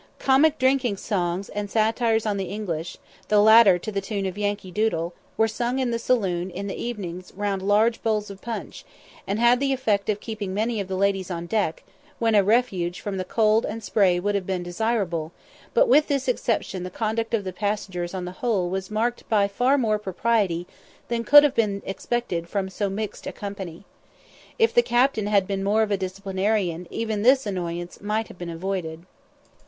Comic 0.17 0.57
drinking 0.57 0.97
songs, 0.97 1.47
and 1.49 1.69
satires 1.69 2.25
on 2.25 2.37
the 2.37 2.45
English, 2.45 2.97
the 3.27 3.39
latter 3.39 3.77
to 3.77 3.91
the 3.91 4.01
tune 4.01 4.25
of 4.25 4.35
'Yankee 4.35 4.71
Doodle,' 4.71 5.13
were 5.37 5.47
sung 5.47 5.77
in 5.77 5.91
the 5.91 5.99
saloon 5.99 6.49
in 6.49 6.65
the 6.65 6.73
evenings 6.75 7.31
round 7.35 7.61
large 7.61 8.01
bowls 8.01 8.31
of 8.31 8.41
punch, 8.41 8.83
and 9.27 9.37
had 9.37 9.59
the 9.59 9.71
effect 9.71 10.09
of 10.09 10.19
keeping 10.19 10.55
many 10.55 10.79
of 10.79 10.87
the 10.87 10.95
ladies 10.95 11.29
on 11.29 11.45
deck, 11.45 11.83
when 12.17 12.33
a 12.33 12.43
refuge 12.43 12.99
from 12.99 13.17
the 13.17 13.23
cold 13.23 13.63
and 13.63 13.83
spray 13.83 14.19
would 14.19 14.33
have 14.33 14.47
been 14.47 14.63
desirable; 14.63 15.31
but 15.75 15.87
with 15.87 16.07
this 16.07 16.27
exception 16.27 16.81
the 16.81 16.89
conduct 16.89 17.35
of 17.35 17.43
the 17.43 17.53
passengers 17.53 18.15
on 18.15 18.25
the 18.25 18.31
whole 18.41 18.71
was 18.71 18.89
marked 18.89 19.29
by 19.29 19.47
far 19.47 19.77
more 19.77 19.99
propriety 19.99 20.65
than 21.09 21.23
could 21.23 21.43
have 21.43 21.53
been 21.53 21.79
expected 21.85 22.49
from 22.49 22.69
so 22.71 22.89
mixed 22.89 23.27
a 23.27 23.31
company. 23.31 23.85
If 24.57 24.73
the 24.73 24.81
captain 24.81 25.27
had 25.27 25.45
been 25.45 25.63
more 25.63 25.83
of 25.83 25.91
a 25.91 25.95
disciplinarian, 25.97 26.87
even 26.89 27.21
this 27.21 27.45
annoyance 27.45 28.01
might 28.01 28.29
have 28.29 28.39
been 28.39 28.49
avoided. 28.49 29.05